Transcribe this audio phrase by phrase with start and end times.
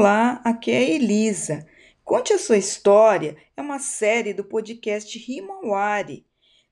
[0.00, 1.68] Olá, aqui é Elisa.
[2.02, 6.24] Conte a sua história é uma série do podcast Rimawari.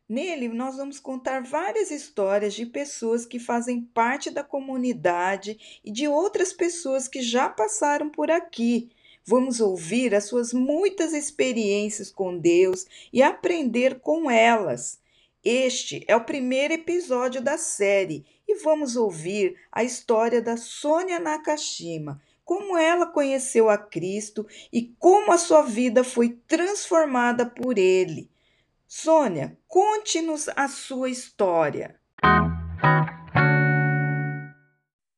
[0.09, 6.09] Nele, nós vamos contar várias histórias de pessoas que fazem parte da comunidade e de
[6.09, 8.89] outras pessoas que já passaram por aqui.
[9.27, 14.99] Vamos ouvir as suas muitas experiências com Deus e aprender com elas.
[15.45, 22.23] Este é o primeiro episódio da série e vamos ouvir a história da Sônia Nakashima
[22.49, 28.33] como ela conheceu a Cristo e como a sua vida foi transformada por ele.
[28.87, 32.01] Sônia, conte-nos a sua história.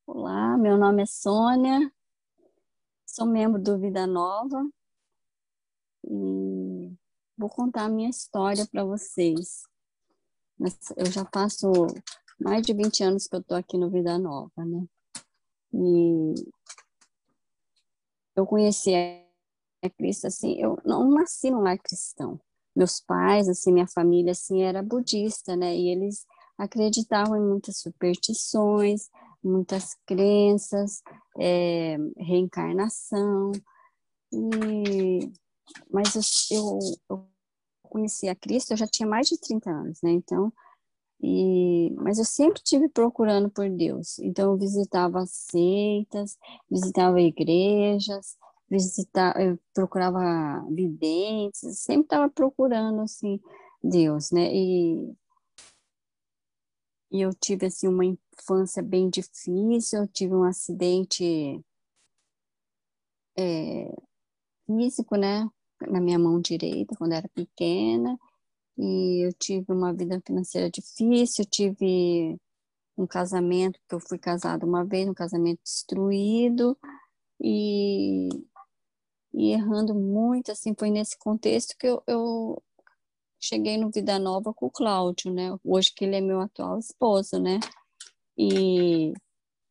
[0.05, 1.93] Olá, meu nome é Sônia,
[3.07, 4.69] sou membro do Vida Nova
[6.05, 6.93] e
[7.39, 9.63] vou contar a minha história para vocês.
[10.97, 11.71] Eu já faço
[12.41, 14.85] mais de 20 anos que eu estou aqui no Vida Nova, né?
[15.73, 16.35] E
[18.41, 22.41] eu conheci a Cristo assim, eu não nasci num lar cristão.
[22.75, 25.77] Meus pais, assim, minha família assim era budista, né?
[25.77, 29.09] E eles acreditavam em muitas superstições,
[29.43, 31.03] muitas crenças,
[31.39, 33.53] é, reencarnação.
[34.33, 35.33] E,
[35.91, 36.15] mas
[36.51, 36.79] eu, eu,
[37.11, 37.29] eu
[37.83, 40.11] conheci a Cristo, eu já tinha mais de 30 anos, né?
[40.11, 40.53] Então,
[41.23, 44.19] e, mas eu sempre tive procurando por Deus.
[44.21, 46.39] Então eu visitava seitas,
[46.71, 48.39] visitava igrejas,
[48.71, 53.39] visitava, eu procurava videntes, sempre estava procurando assim
[53.83, 54.51] Deus, né?
[54.55, 55.15] E,
[57.11, 61.63] e eu tive assim uma infância bem difícil, eu tive um acidente
[63.37, 63.95] é,
[64.67, 65.49] físico, né?
[65.89, 68.19] Na minha mão direita, quando era pequena
[68.81, 72.39] e eu tive uma vida financeira difícil, tive
[72.97, 76.79] um casamento, que eu fui casada uma vez, um casamento destruído,
[77.39, 78.31] e,
[79.35, 82.63] e errando muito, assim, foi nesse contexto que eu, eu
[83.39, 87.39] cheguei no Vida Nova com o Cláudio, né, hoje que ele é meu atual esposo,
[87.39, 87.61] né,
[88.39, 89.13] e,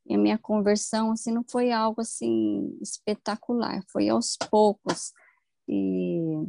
[0.06, 5.14] e a minha conversão, assim, não foi algo, assim, espetacular, foi aos poucos,
[5.68, 6.46] e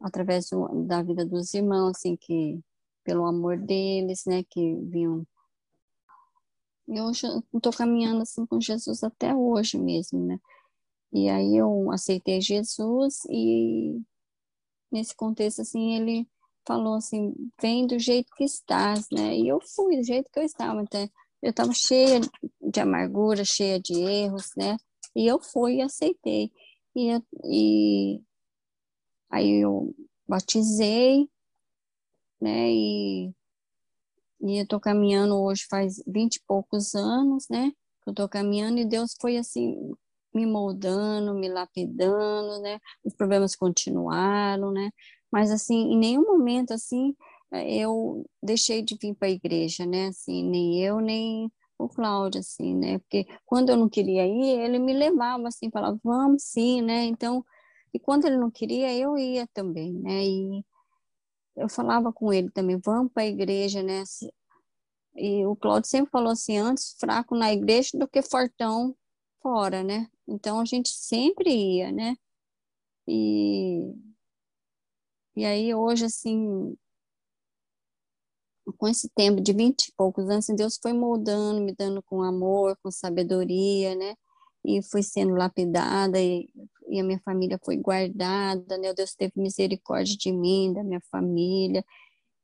[0.00, 2.60] através do, da vida dos irmãos, assim, que
[3.04, 5.26] pelo amor deles, né, que vinham.
[6.88, 10.38] Eu estou caminhando assim com Jesus até hoje mesmo, né?
[11.12, 14.00] E aí eu aceitei Jesus e
[14.90, 16.28] nesse contexto assim ele
[16.66, 19.36] falou assim, vem do jeito que estás, né?
[19.36, 21.08] E eu fui do jeito que eu estava, então
[21.42, 22.20] eu estava cheia
[22.60, 24.76] de amargura, cheia de erros, né?
[25.14, 26.52] E eu fui e aceitei.
[26.94, 27.10] E,
[27.44, 28.20] e
[29.36, 29.94] Aí eu
[30.26, 31.28] batizei,
[32.40, 32.70] né?
[32.70, 33.34] E,
[34.40, 37.70] e eu tô caminhando hoje faz vinte e poucos anos, né?
[38.02, 39.76] Que eu tô caminhando e Deus foi assim
[40.34, 42.78] me moldando, me lapidando, né?
[43.04, 44.90] Os problemas continuaram, né?
[45.30, 47.14] Mas assim, em nenhum momento assim
[47.52, 50.06] eu deixei de vir para a igreja, né?
[50.06, 52.98] Assim, nem eu nem o Cláudio, assim, né?
[53.00, 57.04] Porque quando eu não queria ir, ele me levava assim, falava, vamos sim, né?
[57.04, 57.44] Então
[57.96, 60.22] e quando ele não queria, eu ia também, né?
[60.26, 60.64] E
[61.56, 64.02] eu falava com ele também, vamos para a igreja, né?
[65.14, 68.94] E o Claudio sempre falou assim, antes fraco na igreja do que fortão
[69.40, 70.10] fora, né?
[70.28, 72.16] Então a gente sempre ia, né?
[73.08, 73.94] E,
[75.34, 76.76] e aí hoje, assim,
[78.76, 82.76] com esse tempo de vinte e poucos anos, Deus foi moldando, me dando com amor,
[82.82, 84.14] com sabedoria, né?
[84.62, 86.50] E fui sendo lapidada e
[86.96, 88.92] e a minha família foi guardada, né?
[88.94, 91.84] Deus teve misericórdia de mim, da minha família.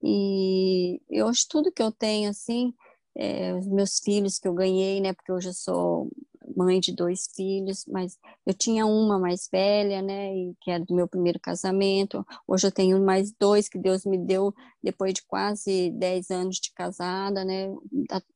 [0.02, 2.74] E eu acho tudo que eu tenho, assim,
[3.16, 5.12] é, os meus filhos que eu ganhei, né?
[5.12, 6.10] Porque hoje eu sou
[6.56, 10.94] mãe de dois filhos, mas eu tinha uma mais velha, né, e que era do
[10.94, 12.26] meu primeiro casamento.
[12.46, 16.72] Hoje eu tenho mais dois que Deus me deu depois de quase dez anos de
[16.72, 17.68] casada, né,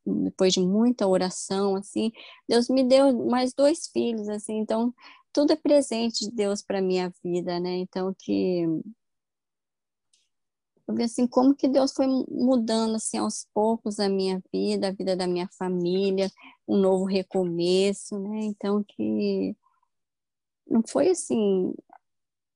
[0.06, 2.13] depois de muita oração, assim,
[2.48, 4.95] Deus me deu mais dois filhos, assim, então
[5.36, 7.77] tudo é presente de Deus para minha vida, né?
[7.77, 8.62] Então que
[10.88, 14.92] eu vi assim como que Deus foi mudando assim aos poucos a minha vida, a
[14.92, 16.30] vida da minha família,
[16.66, 18.44] um novo recomeço, né?
[18.44, 19.54] Então que
[20.66, 21.74] não foi assim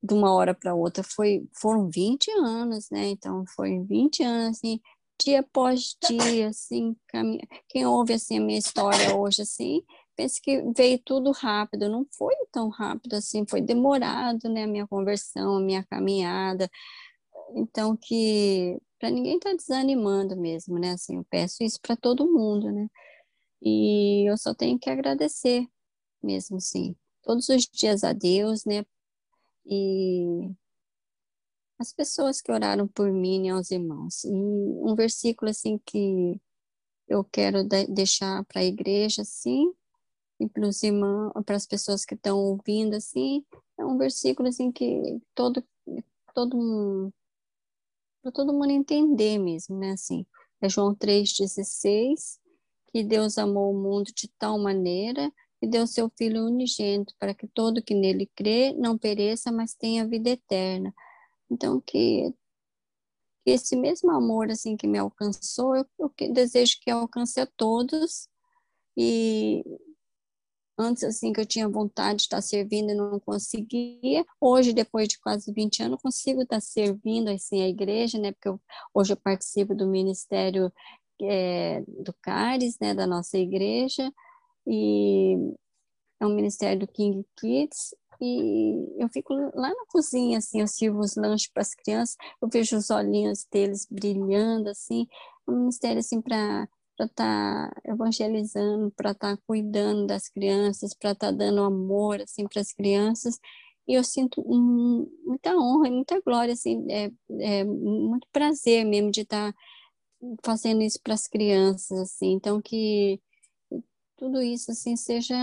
[0.01, 3.09] de uma hora para outra, foi foram 20 anos, né?
[3.09, 4.81] Então foi 20 anos assim,
[5.23, 7.47] dia após dia assim, caminha...
[7.69, 9.83] quem ouve assim a minha história hoje assim,
[10.21, 14.87] pensa que veio tudo rápido, não foi tão rápido assim, foi demorado, né, a minha
[14.87, 16.69] conversão, a minha caminhada,
[17.55, 22.71] então que para ninguém tá desanimando mesmo, né, assim, eu peço isso para todo mundo,
[22.71, 22.87] né,
[23.61, 25.67] e eu só tenho que agradecer
[26.21, 26.95] mesmo sim.
[27.23, 28.83] Todos os dias a Deus, né?
[29.65, 30.49] E
[31.79, 34.23] as pessoas que oraram por mim e aos irmãos.
[34.23, 36.39] E um versículo assim que
[37.07, 39.71] eu quero de deixar para a igreja, assim,
[40.41, 43.45] e para as pessoas que estão ouvindo, assim,
[43.77, 45.63] é um versículo assim que todo
[46.33, 47.11] todo
[48.21, 49.91] para todo mundo entender mesmo, né?
[49.91, 50.25] Assim,
[50.61, 52.39] é João 3,16,
[52.91, 57.47] que Deus amou o mundo de tal maneira e deu seu Filho unigênito para que
[57.47, 60.93] todo que nele crê não pereça, mas tenha vida eterna.
[61.49, 62.33] Então, que,
[63.43, 68.27] que esse mesmo amor assim que me alcançou, eu, eu desejo que alcance a todos
[68.95, 69.63] e
[70.81, 74.25] antes assim que eu tinha vontade de estar servindo e não conseguia.
[74.39, 78.31] Hoje, depois de quase 20 anos, consigo estar servindo assim a igreja, né?
[78.31, 78.59] Porque eu,
[78.93, 80.71] hoje eu participo do ministério
[81.21, 84.11] é, do CARES, né, da nossa igreja,
[84.65, 85.35] e
[86.19, 90.99] é um ministério do King Kids, e eu fico lá na cozinha, assim, eu sirvo
[90.99, 95.07] os lanches para as crianças, eu vejo os olhinhos deles brilhando, assim,
[95.47, 96.67] é um ministério, assim, para
[97.01, 102.21] para estar tá evangelizando, para estar tá cuidando das crianças, para estar tá dando amor
[102.21, 103.39] assim para as crianças.
[103.87, 109.21] E eu sinto muita honra e muita glória, assim, é, é muito prazer mesmo de
[109.21, 109.59] estar tá
[110.43, 112.33] fazendo isso para as crianças, assim.
[112.33, 113.19] Então que
[114.17, 115.35] tudo isso assim seja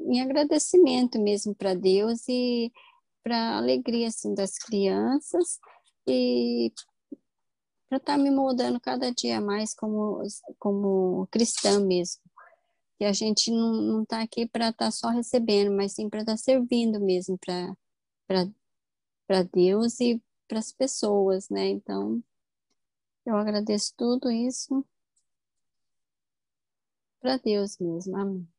[0.00, 2.72] em agradecimento mesmo para Deus e
[3.22, 5.58] para a alegria assim das crianças
[6.06, 6.72] e
[7.88, 10.22] para estar tá me moldando cada dia mais como,
[10.58, 12.22] como cristã mesmo.
[12.98, 16.32] Que a gente não está aqui para estar tá só recebendo, mas sim para estar
[16.32, 21.68] tá servindo mesmo para Deus e para as pessoas, né?
[21.68, 22.22] Então,
[23.26, 24.84] eu agradeço tudo isso
[27.20, 28.16] para Deus mesmo.
[28.16, 28.55] Amém.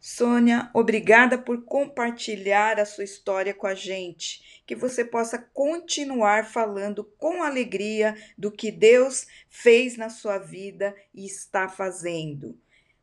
[0.00, 4.62] Sônia, obrigada por compartilhar a sua história com a gente.
[4.66, 11.26] Que você possa continuar falando com alegria do que Deus fez na sua vida e
[11.26, 12.58] está fazendo.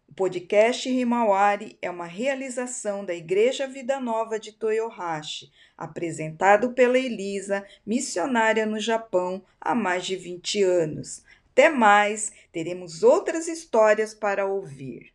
[0.10, 7.64] O podcast Himawari é uma realização da Igreja Vida Nova de Toyohashi, apresentado pela Elisa,
[7.86, 11.24] missionária no Japão há mais de 20 anos.
[11.52, 15.12] Até mais, teremos outras histórias para ouvir.